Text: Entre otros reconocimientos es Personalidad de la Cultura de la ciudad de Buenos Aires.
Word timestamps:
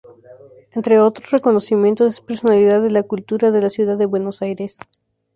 Entre 0.71 0.99
otros 0.99 1.29
reconocimientos 1.29 2.11
es 2.15 2.21
Personalidad 2.21 2.81
de 2.81 2.89
la 2.89 3.03
Cultura 3.03 3.51
de 3.51 3.61
la 3.61 3.69
ciudad 3.69 3.99
de 3.99 4.07
Buenos 4.07 4.41
Aires. 4.41 4.79